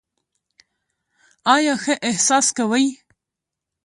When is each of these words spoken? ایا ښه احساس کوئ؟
ایا 1.53 1.73
ښه 1.83 1.93
احساس 2.09 2.47
کوئ؟ 2.57 2.87